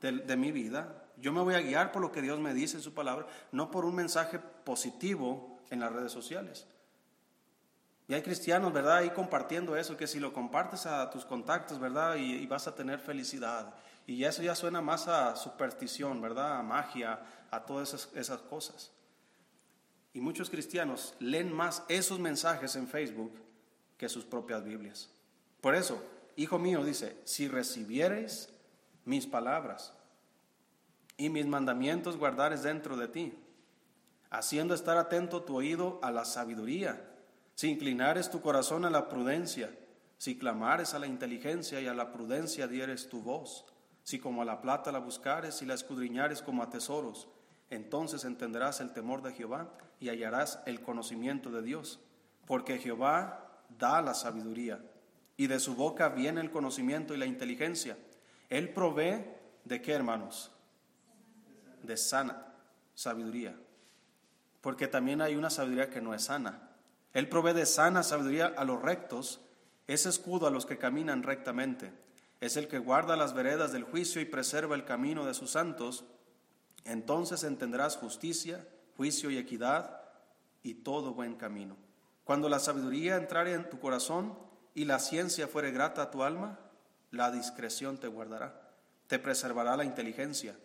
[0.00, 1.02] de, de mi vida.
[1.18, 3.70] Yo me voy a guiar por lo que Dios me dice en su palabra, no
[3.70, 6.66] por un mensaje positivo en las redes sociales.
[8.08, 8.98] Y hay cristianos, ¿verdad?
[8.98, 12.16] Ahí compartiendo eso, que si lo compartes a tus contactos, ¿verdad?
[12.16, 13.74] Y, vas a tener felicidad.
[14.06, 16.58] Y eso ya suena más a superstición, ¿verdad?
[16.58, 18.92] A magia, a todas esas, esas cosas.
[20.12, 23.34] Y muchos cristianos leen más esos mensajes en Facebook
[23.96, 25.10] que sus propias Biblias.
[25.60, 26.00] Por eso,
[26.36, 28.50] hijo mío, dice, si recibiereis
[29.04, 29.95] mis palabras
[31.16, 33.38] y mis mandamientos guardares dentro de ti,
[34.30, 37.02] haciendo estar atento tu oído a la sabiduría,
[37.54, 39.70] si inclinares tu corazón a la prudencia,
[40.18, 43.64] si clamares a la inteligencia y a la prudencia dieres tu voz,
[44.02, 47.28] si como a la plata la buscares y la escudriñares como a tesoros,
[47.70, 52.00] entonces entenderás el temor de Jehová y hallarás el conocimiento de Dios,
[52.46, 54.80] porque Jehová da la sabiduría
[55.36, 57.96] y de su boca viene el conocimiento y la inteligencia.
[58.48, 59.24] Él provee
[59.64, 60.52] de qué, hermanos?
[61.86, 62.52] De sana
[62.96, 63.54] sabiduría,
[64.60, 66.70] porque también hay una sabiduría que no es sana.
[67.12, 69.40] Él provee de sana sabiduría a los rectos,
[69.86, 71.92] es escudo a los que caminan rectamente.
[72.40, 76.04] Es el que guarda las veredas del juicio y preserva el camino de sus santos.
[76.84, 80.02] Entonces entenderás justicia, juicio y equidad
[80.64, 81.76] y todo buen camino.
[82.24, 84.36] Cuando la sabiduría entrare en tu corazón
[84.74, 86.58] y la ciencia fuere grata a tu alma,
[87.12, 88.72] la discreción te guardará,
[89.06, 90.56] te preservará la inteligencia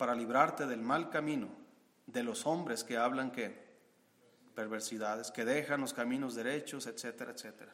[0.00, 1.48] para librarte del mal camino
[2.06, 3.54] de los hombres que hablan que
[4.54, 7.70] perversidades, que dejan los caminos derechos, etcétera, etcétera.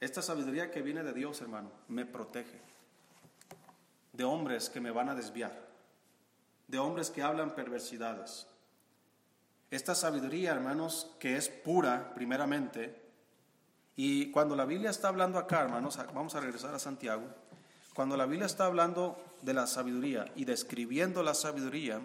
[0.00, 2.60] Esta sabiduría que viene de Dios, hermano, me protege
[4.12, 5.56] de hombres que me van a desviar,
[6.66, 8.48] de hombres que hablan perversidades.
[9.70, 13.04] Esta sabiduría, hermanos, que es pura, primeramente,
[13.94, 17.22] y cuando la Biblia está hablando acá, hermanos, vamos a regresar a Santiago,
[17.96, 21.98] cuando la Biblia está hablando de la sabiduría y describiendo la sabiduría,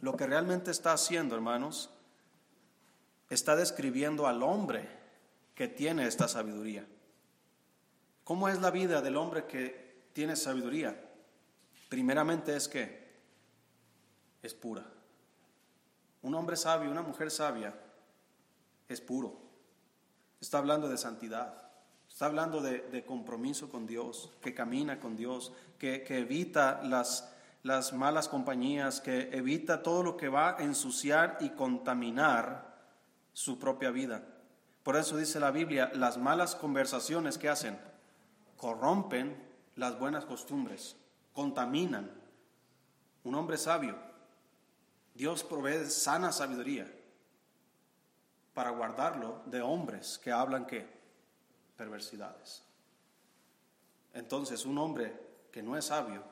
[0.00, 1.88] lo que realmente está haciendo, hermanos,
[3.30, 4.86] está describiendo al hombre
[5.54, 6.86] que tiene esta sabiduría.
[8.22, 10.94] ¿Cómo es la vida del hombre que tiene sabiduría?
[11.88, 13.08] Primeramente es que
[14.42, 14.84] es pura.
[16.20, 17.74] Un hombre sabio, una mujer sabia,
[18.86, 19.40] es puro.
[20.38, 21.67] Está hablando de santidad.
[22.18, 27.92] Está hablando de, compromiso con Dios, que camina con Dios, que, que evita las, las
[27.92, 32.74] malas compañías, que evita todo lo que va a ensuciar y contaminar
[33.32, 34.24] su propia vida.
[34.82, 37.78] Por eso dice la Biblia, las malas conversaciones que hacen
[38.56, 39.40] corrompen
[39.76, 40.96] las buenas costumbres,
[41.32, 42.10] contaminan.
[43.22, 43.94] Un hombre sabio,
[45.14, 46.92] Dios provee sana sabiduría
[48.54, 50.97] para guardarlo de hombres que hablan qué?
[51.78, 52.62] Perversidades.
[54.12, 55.18] Entonces, un hombre
[55.50, 56.22] que no es sabio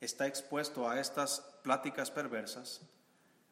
[0.00, 2.80] está expuesto a estas pláticas perversas,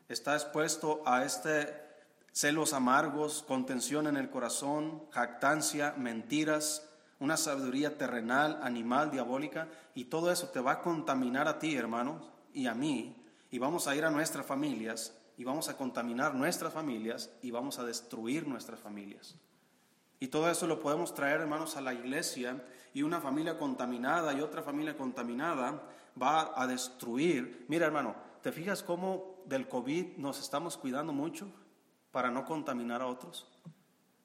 [0.08, 1.86] está expuesto a este
[2.32, 6.86] celos amargos, contención en el corazón, jactancia, mentiras,
[7.18, 12.20] una sabiduría terrenal, animal, diabólica, y todo eso te va a contaminar a ti, hermano,
[12.52, 13.16] y a mí,
[13.50, 17.78] y vamos a ir a nuestras familias, y vamos a contaminar nuestras familias, y vamos
[17.78, 19.34] a destruir nuestras familias.
[20.18, 24.40] Y todo eso lo podemos traer, hermanos, a la iglesia, y una familia contaminada y
[24.40, 25.82] otra familia contaminada
[26.20, 27.66] va a destruir.
[27.68, 31.46] Mira, hermano, ¿te fijas cómo del COVID nos estamos cuidando mucho?
[32.16, 33.46] para no contaminar a otros.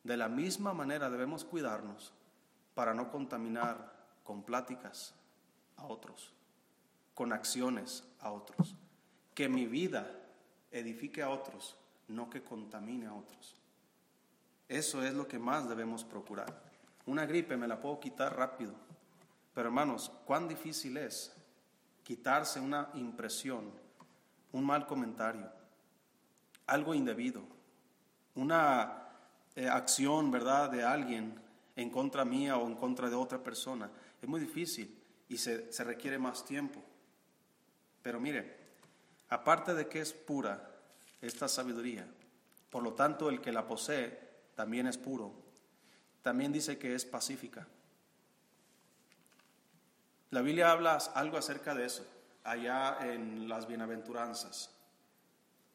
[0.02, 2.14] De la misma manera debemos cuidarnos
[2.74, 3.92] para no contaminar
[4.24, 5.14] con pláticas
[5.76, 6.32] a otros,
[7.14, 8.78] con acciones a otros.
[9.36, 10.10] Que mi vida
[10.72, 11.76] edifique a otros,
[12.08, 13.58] no que contamine a otros.
[14.72, 16.62] Eso es lo que más debemos procurar.
[17.06, 18.74] Una gripe me la puedo quitar rápido,
[19.54, 21.36] pero hermanos, cuán difícil es
[22.06, 23.70] quitarse una impresión,
[24.54, 25.52] un mal comentario,
[26.68, 27.42] algo indebido,
[28.36, 29.10] una
[29.58, 31.38] eh, acción, ¿verdad?, de alguien
[31.76, 33.92] en contra mía o en contra de otra persona.
[34.22, 36.82] Es muy difícil y se, se requiere más tiempo.
[38.02, 38.58] Pero mire,
[39.28, 40.66] aparte de que es pura
[41.22, 42.08] esta sabiduría,
[42.70, 45.34] por lo tanto el que la posee también es puro,
[46.22, 47.68] también dice que es pacífica.
[50.30, 52.06] La Biblia habla algo acerca de eso,
[52.44, 54.72] allá en las bienaventuranzas.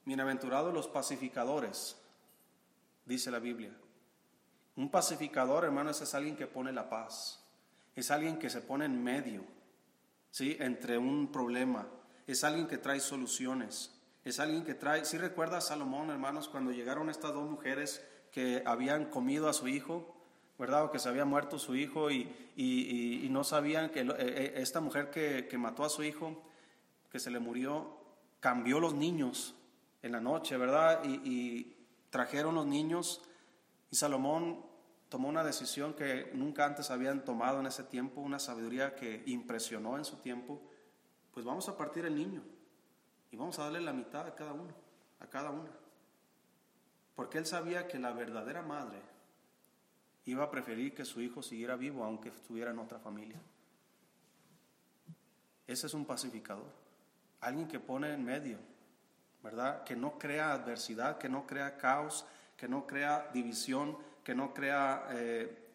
[0.05, 1.97] Bienaventurados los pacificadores,
[3.05, 3.73] dice la Biblia.
[4.77, 7.43] Un pacificador, hermanos, es alguien que pone la paz.
[7.95, 9.43] Es alguien que se pone en medio,
[10.31, 10.57] ¿sí?
[10.61, 11.87] Entre un problema.
[12.27, 13.91] Es alguien que trae soluciones.
[14.23, 15.05] Es alguien que trae...
[15.05, 18.05] Si ¿sí recuerda a Salomón, hermanos, cuando llegaron estas dos mujeres
[18.37, 20.15] que habían comido a su hijo,
[20.59, 20.85] ¿verdad?
[20.85, 24.83] O que se había muerto su hijo y, y, no sabían que eh, eh, esta
[24.83, 26.43] mujer que, que mató a su hijo,
[27.11, 27.97] que se le murió,
[28.39, 29.55] cambió los niños
[30.03, 31.03] en la noche, ¿verdad?
[31.03, 31.73] y,
[32.11, 33.23] trajeron los niños
[33.91, 34.67] Y Salomón
[35.09, 39.97] tomó una decisión que nunca antes habían tomado en ese tiempo, una sabiduría que impresionó
[39.97, 40.61] en su tiempo.
[41.33, 42.43] Pues vamos a partir el niño
[43.31, 44.75] y vamos a darle la mitad a cada uno,
[45.21, 45.86] a cada una.
[47.17, 49.01] Porque él sabía que la verdadera madre
[50.27, 53.41] iba a preferir que su hijo siguiera vivo aunque estuviera en otra familia.
[55.67, 56.71] Ese es un pacificador,
[57.41, 58.59] alguien que pone en medio,
[59.43, 59.83] ¿verdad?
[59.83, 62.25] Que no crea adversidad, que no crea caos,
[62.57, 65.67] que no crea división, que no crea eh,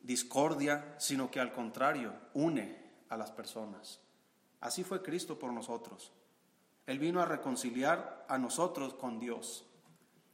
[0.00, 2.76] discordia, sino que al contrario, une
[3.08, 4.00] a las personas.
[4.60, 6.12] Así fue Cristo por nosotros.
[6.86, 9.64] Él vino a reconciliar a nosotros con Dios.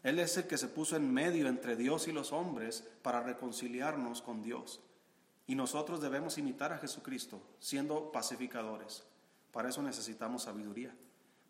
[0.02, 4.20] Él es el que se puso en medio entre Dios y los hombres para reconciliarnos
[4.20, 4.80] con Dios.
[5.46, 9.04] Y nosotros debemos imitar a Jesucristo, siendo pacificadores.
[9.52, 10.94] Para eso necesitamos sabiduría.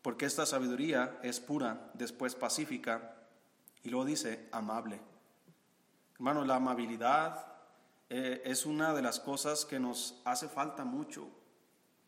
[0.01, 3.15] Porque esta sabiduría es pura, después pacífica,
[3.83, 4.99] y luego dice amable.
[6.15, 7.47] Hermano, la amabilidad
[8.09, 11.27] eh, es una de las cosas que nos hace falta mucho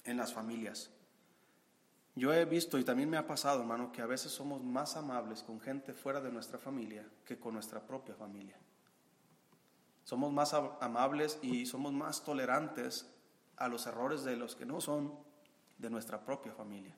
[0.04, 0.92] en las familias.
[2.16, 5.44] Yo he visto y también me ha pasado, hermano, que a veces somos más amables
[5.44, 8.58] con gente fuera de nuestra familia que con nuestra propia familia.
[10.06, 13.10] Somos más amables y somos más tolerantes
[13.58, 15.14] a los errores de los que no son
[15.78, 16.96] de nuestra propia familia.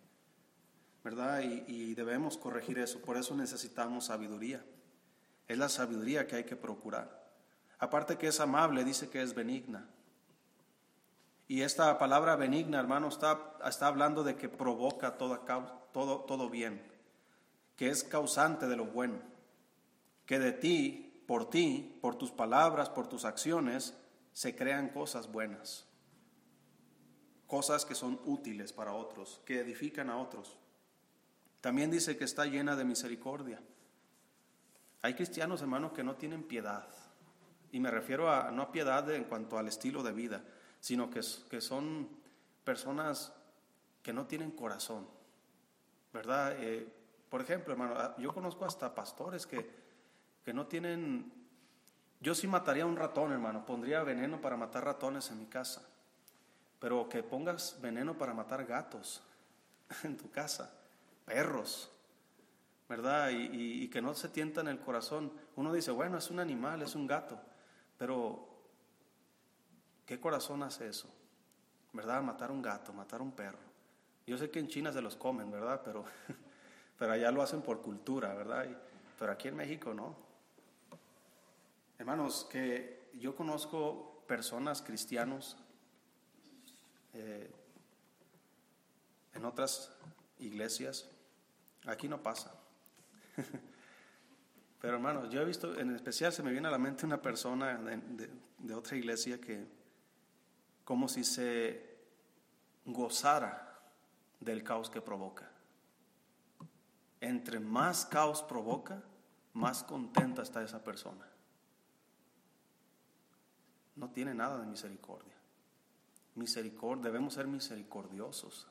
[1.04, 1.42] ¿Verdad?
[1.42, 3.02] Y, debemos corregir eso.
[3.02, 4.64] Por eso necesitamos sabiduría.
[5.48, 7.32] Es la sabiduría que hay que procurar.
[7.80, 9.88] Aparte que es amable, dice que es benigna.
[11.48, 15.40] Y esta palabra benigna, hermano, está, está hablando de que provoca todo,
[15.94, 16.82] todo, todo bien,
[17.78, 19.20] que es causante de lo bueno,
[20.26, 23.96] que de ti, por ti, por tus palabras, por tus acciones,
[24.34, 25.86] se crean cosas buenas,
[27.48, 30.58] cosas que son útiles para otros, que edifican a otros.
[31.62, 33.62] También dice que está llena de misericordia.
[35.02, 36.88] Hay cristianos, hermanos, que no tienen piedad.
[37.72, 40.44] Y me refiero a no a piedad en cuanto al estilo de vida,
[40.80, 42.08] sino que, que son
[42.64, 43.34] personas
[44.04, 45.08] que no tienen corazón,
[46.14, 46.56] ¿verdad?
[46.60, 46.88] Eh,
[47.30, 49.70] por ejemplo, hermano, ah, yo conozco hasta pastores que,
[50.44, 51.32] que no tienen...
[52.20, 55.88] Yo sí mataría un ratón, hermano, pondría veneno para matar ratones en mi casa,
[56.80, 59.22] pero que pongas veneno para matar gatos
[60.04, 60.74] en tu casa,
[61.26, 61.92] perros,
[62.90, 63.30] ¿verdad?
[63.32, 65.32] Y, y, que no se tienta en el corazón.
[65.58, 67.38] Uno dice, bueno, es un animal, es un gato,
[67.98, 68.47] pero
[70.08, 71.10] ¿Qué corazón hace eso?
[71.92, 72.24] ¿Verdad?
[72.24, 73.60] Matar un gato, matar un perro.
[74.26, 75.82] Yo sé que en China se los comen, ¿verdad?
[75.84, 76.06] Pero,
[76.98, 78.66] pero allá lo hacen por cultura, ¿verdad?
[79.20, 80.16] pero aquí en México no.
[82.00, 85.58] Hermanos, que yo conozco personas cristianos
[87.14, 87.52] eh,
[89.34, 89.92] en otras
[90.40, 91.10] iglesias,
[91.86, 92.54] aquí no pasa.
[94.80, 97.80] Pero hermanos, yo he visto, en especial se me viene a la mente una persona
[98.60, 99.66] de otra iglesia que
[100.88, 101.98] como si se
[102.86, 103.78] gozara
[104.40, 105.52] del caos que provoca.
[107.20, 109.04] Entre más caos provoca,
[109.52, 111.28] más contenta está esa persona.
[113.98, 115.34] No tiene nada de misericordia.
[116.36, 118.66] Misericordia, debemos ser misericordiosos,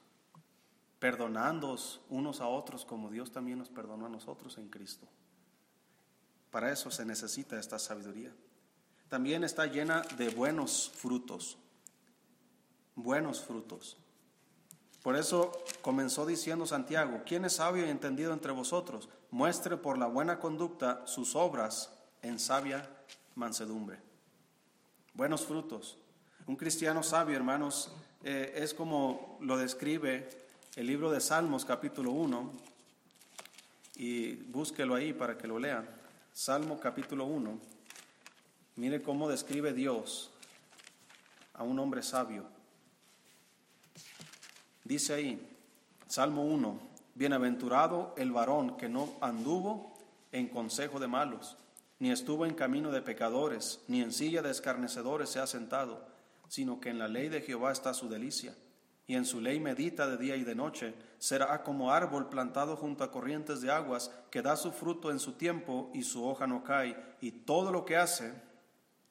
[0.99, 5.07] perdonándonos unos a otros como Dios también nos perdonó a nosotros en Cristo.
[6.51, 8.33] Para eso se necesita esta sabiduría.
[9.11, 11.59] También está llena de buenos frutos
[12.97, 13.97] buenos frutos.
[15.03, 19.09] Por eso comenzó diciendo Santiago, ¿quién es sabio y entendido entre vosotros?
[19.31, 22.91] Muestre por la buena conducta sus obras en sabia
[23.37, 23.99] mansedumbre.
[25.15, 25.97] Buenos frutos.
[26.47, 27.93] Un cristiano sabio, hermanos,
[28.25, 30.29] eh, es como lo describe
[30.75, 32.53] el libro de Salmos capítulo 1,
[33.97, 35.89] y búsquelo ahí para que lo lean.
[36.33, 37.59] Salmo capítulo 1.
[38.77, 40.31] Mire cómo describe Dios
[41.55, 42.45] a un hombre sabio.
[44.87, 45.45] Dice ahí,
[46.07, 46.79] Salmo 1,
[47.17, 49.93] bienaventurado el varón que no anduvo
[50.31, 51.57] en consejo de malos,
[51.99, 56.07] ni estuvo en camino de pecadores, ni en silla de escarnecedores se ha sentado,
[56.47, 58.55] sino que en la ley de Jehová está su delicia,
[59.09, 63.03] y en su ley medita de día y de noche, será como árbol plantado junto
[63.03, 66.63] a corrientes de aguas, que da su fruto en su tiempo y su hoja no
[66.63, 68.33] cae, y todo lo que hace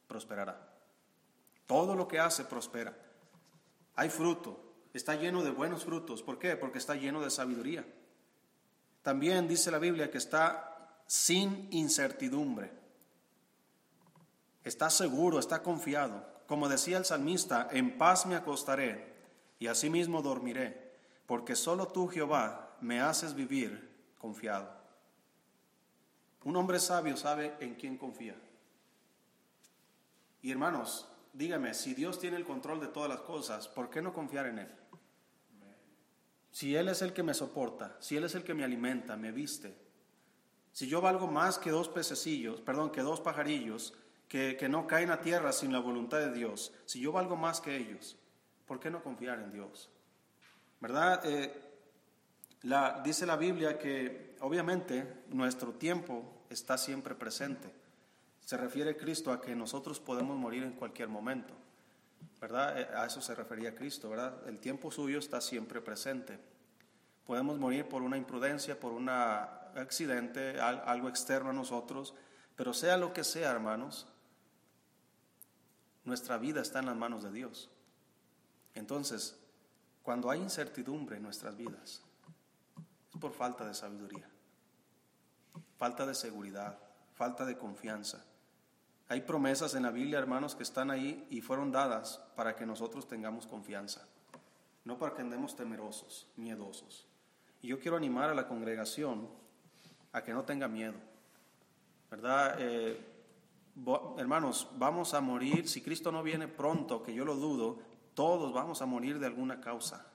[0.07, 0.57] prosperará.
[1.67, 2.95] Todo lo que hace prospera.
[3.95, 4.64] Hay fruto,
[4.97, 6.23] está lleno de buenos frutos.
[6.23, 6.55] ¿Por qué?
[6.55, 7.85] Porque está lleno de sabiduría.
[9.01, 12.71] También dice la Biblia que está sin incertidumbre.
[14.63, 16.25] Está seguro, está confiado.
[16.47, 19.13] Como decía el salmista, en paz me acostaré
[19.59, 24.69] y asimismo dormiré, porque solo tú, Jehová, me haces vivir confiado.
[26.43, 28.35] Un hombre sabio sabe en quién confía.
[30.41, 34.13] Y hermanos, dígame, si Dios tiene el control de todas las cosas, ¿por qué no
[34.13, 34.71] confiar en Él?
[36.55, 39.33] Si Él es el que me soporta, si Él es el que me alimenta, me
[39.33, 39.75] viste,
[40.71, 43.93] si yo valgo más que dos pececillos, perdón, que dos pajarillos,
[44.29, 47.59] que, que no caen a tierra sin la voluntad de Dios, si yo valgo más
[47.59, 48.15] que ellos,
[48.65, 49.89] ¿por qué no confiar en Dios?
[50.79, 51.25] ¿Verdad?
[51.25, 51.61] Eh,
[52.61, 57.69] la, dice la Biblia que obviamente nuestro tiempo está siempre presente.
[58.39, 61.53] Se refiere Cristo a que nosotros podemos morir en cualquier momento.
[62.39, 62.79] ¿Verdad?
[62.79, 64.47] Eh, a eso se refería Cristo, ¿verdad?
[64.47, 66.39] El tiempo suyo está siempre presente.
[67.25, 72.13] Podemos morir por una imprudencia, por un accidente, algo externo a nosotros,
[72.55, 74.07] pero sea lo que sea, hermanos,
[76.03, 77.69] nuestra vida está en las manos de Dios.
[78.75, 79.37] Entonces,
[80.03, 82.03] cuando hay incertidumbre en nuestras vidas,
[83.11, 84.29] es por falta de sabiduría,
[85.77, 86.77] falta de seguridad,
[87.15, 88.23] falta de confianza.
[89.07, 93.07] Hay promesas en la Biblia, hermanos, que están ahí y fueron dadas para que nosotros
[93.07, 94.07] tengamos confianza,
[94.83, 97.07] no para que andemos temerosos, miedosos.
[97.61, 99.29] Y yo quiero animar a la congregación
[100.11, 100.95] a que no tenga miedo,
[102.09, 102.55] ¿verdad?
[102.59, 102.99] Eh,
[104.17, 107.77] hermanos, vamos a morir, si Cristo no viene pronto, que yo lo dudo,
[108.15, 110.07] todos vamos a morir de alguna causa.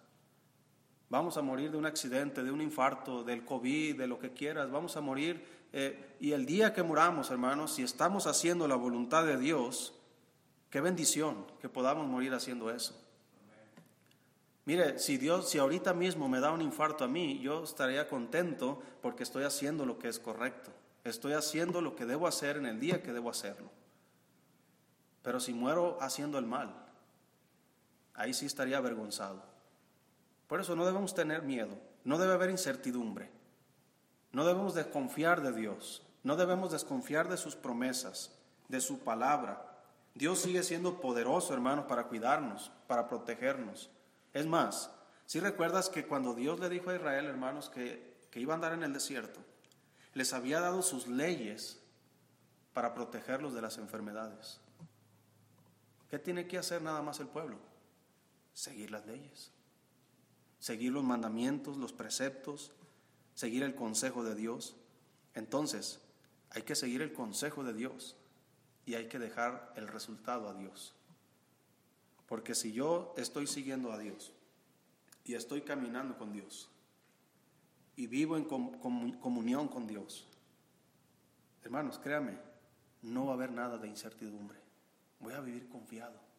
[1.10, 4.70] Vamos a morir de un accidente, de un infarto, del COVID, de lo que quieras.
[4.70, 5.59] Vamos a morir.
[5.72, 9.94] Eh, y el día que muramos, hermanos, si estamos haciendo la voluntad de Dios,
[10.68, 13.00] qué bendición que podamos morir haciendo eso.
[14.64, 18.82] Mire, si Dios, si ahorita mismo me da un infarto a mí, yo estaría contento
[19.00, 20.70] porque estoy haciendo lo que es correcto.
[21.02, 23.70] Estoy haciendo lo que debo hacer en el día que debo hacerlo.
[25.22, 26.74] Pero si muero haciendo el mal,
[28.14, 29.42] ahí sí estaría avergonzado.
[30.46, 33.30] Por eso no debemos tener miedo, no debe haber incertidumbre,
[34.32, 38.32] no debemos desconfiar de Dios, no debemos desconfiar de sus promesas,
[38.68, 39.66] de su palabra.
[40.14, 43.90] Dios sigue siendo poderoso, hermanos, para cuidarnos, para protegernos.
[44.32, 44.90] Es más,
[45.26, 48.72] si recuerdas que cuando Dios le dijo a Israel, hermanos, que, que iba a andar
[48.72, 49.40] en el desierto,
[50.14, 51.80] les había dado sus leyes
[52.72, 54.60] para protegerlos de las enfermedades.
[56.08, 57.70] ¿Qué tiene que hacer nada más el pueblo?
[58.52, 59.52] seguir las leyes,
[60.58, 62.72] seguir los mandamientos, los preceptos,
[63.34, 64.76] seguir el consejo de Dios.
[65.34, 66.00] Entonces,
[66.50, 68.16] hay que seguir el consejo de Dios
[68.86, 70.94] y hay que dejar el resultado a Dios.
[72.26, 74.32] Porque si yo estoy siguiendo a Dios
[75.24, 76.70] y estoy caminando con Dios
[77.96, 80.28] y vivo en comunión con Dios,
[81.62, 82.38] hermanos, créame,
[83.02, 84.58] no va a haber nada de incertidumbre.
[85.18, 86.30] Voy a vivir confiado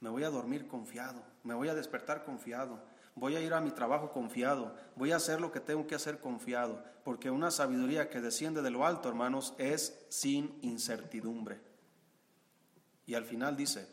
[0.00, 2.82] me voy a dormir confiado, me voy a despertar confiado,
[3.14, 6.18] voy a ir a mi trabajo confiado, voy a hacer lo que tengo que hacer
[6.18, 11.60] confiado, porque una sabiduría que desciende de lo alto, hermanos, es sin incertidumbre.
[13.06, 13.88] Y al final dice,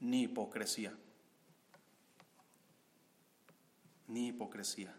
[0.00, 0.92] ni hipocresía,
[4.08, 4.94] ni hipocresía.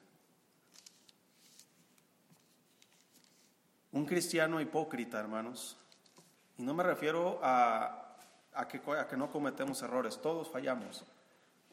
[3.91, 5.77] Un cristiano hipócrita, hermanos,
[6.57, 8.03] y no me refiero a
[8.55, 8.79] a que,
[9.09, 10.19] que no cometemos errores.
[10.21, 11.03] Todos fallamos.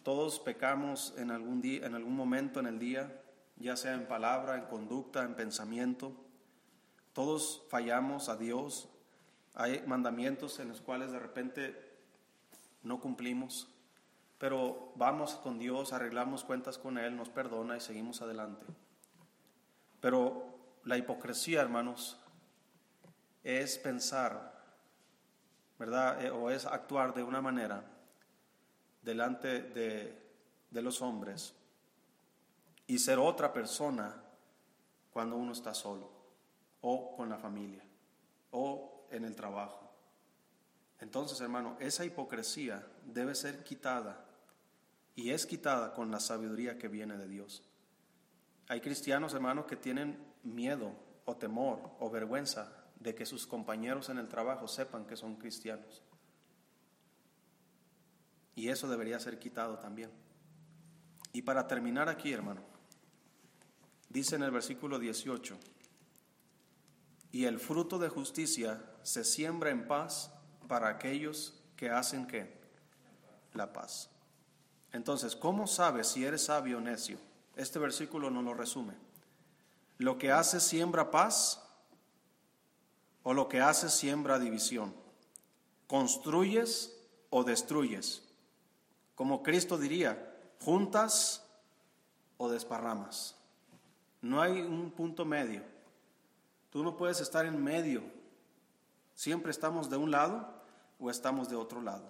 [0.02, 3.20] Todos pecamos en algún, día, en algún momento en el día,
[3.56, 6.12] ya sea en palabra, en conducta, en pensamiento.
[7.12, 8.88] Todos fallamos a Dios.
[9.54, 11.76] Hay mandamientos en los cuales de repente
[12.82, 13.68] no cumplimos,
[14.38, 18.64] pero vamos con Dios, arreglamos cuentas con Él, nos perdona y seguimos adelante.
[20.00, 20.46] Pero
[20.84, 22.18] la hipocresía, hermanos,
[23.44, 24.60] es pensar
[25.80, 26.22] ¿verdad?
[26.22, 27.82] Eh, o es actuar de una manera
[29.02, 30.16] delante de,
[30.70, 31.54] de los hombres
[32.86, 34.22] y ser otra persona
[35.12, 36.10] cuando uno está solo
[36.80, 37.84] o con la familia
[38.50, 39.90] o en el trabajo.
[41.00, 44.26] Entonces, hermano, esa hipocresía debe ser quitada
[45.14, 47.62] y es quitada con la sabiduría que viene de Dios.
[48.68, 50.92] Hay cristianos, hermanos, que tienen miedo
[51.24, 56.02] o temor o vergüenza de que sus compañeros en el trabajo sepan que son cristianos.
[58.60, 60.10] Y eso debería ser quitado también.
[61.32, 62.60] Y para terminar aquí, hermano,
[64.10, 65.58] dice en el versículo 18,
[67.32, 70.30] y el fruto de justicia se siembra en paz
[70.68, 72.60] para aquellos que hacen qué?
[73.54, 74.10] La paz.
[74.92, 77.16] Entonces, ¿cómo sabes si eres sabio o necio?
[77.56, 78.92] Este versículo nos lo resume.
[79.96, 81.66] Lo que hace siembra paz
[83.22, 84.94] o lo que haces siembra división.
[85.86, 86.94] Construyes
[87.30, 88.26] o destruyes.
[89.20, 91.44] Como Cristo diría, juntas
[92.38, 93.36] o desparramas.
[94.22, 95.62] No hay un punto medio.
[96.70, 98.02] Tú no puedes estar en medio.
[99.14, 100.48] Siempre estamos de un lado
[100.98, 102.08] o estamos de otro lado.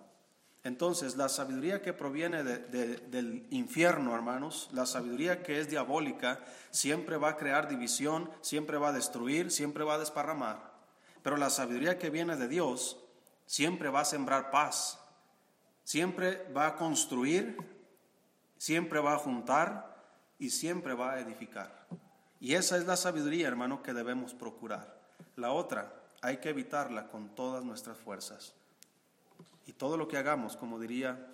[0.62, 6.38] Entonces, la sabiduría que proviene del infierno, hermanos, la sabiduría que es diabólica,
[6.70, 10.74] siempre va a crear división, siempre va a destruir, siempre va a desparramar.
[11.24, 12.98] Pero la sabiduría que viene de Dios
[13.46, 14.99] siempre va a sembrar paz,
[15.84, 17.56] siempre va a construir,
[18.56, 19.96] siempre va a juntar
[20.38, 21.86] y siempre va a edificar.
[22.40, 24.98] Y esa es la sabiduría, hermano, que debemos procurar.
[25.36, 28.54] La otra, hay que evitarla con todas nuestras fuerzas.
[29.66, 31.28] Y todo lo que hagamos, como diría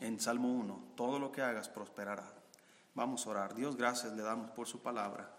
[0.00, 2.32] en Salmo 1, todo lo que hagas prosperará.
[2.94, 3.54] Vamos a orar.
[3.54, 5.30] Dios, gracias le damos por su palabra.